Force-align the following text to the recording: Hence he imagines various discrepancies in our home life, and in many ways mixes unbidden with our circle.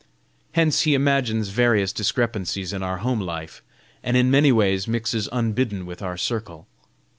Hence 0.53 0.81
he 0.81 0.95
imagines 0.95 1.49
various 1.49 1.93
discrepancies 1.93 2.73
in 2.73 2.81
our 2.81 2.97
home 2.97 3.19
life, 3.21 3.61
and 4.01 4.17
in 4.17 4.31
many 4.31 4.51
ways 4.51 4.87
mixes 4.87 5.29
unbidden 5.31 5.85
with 5.85 6.01
our 6.01 6.17
circle. 6.17 6.65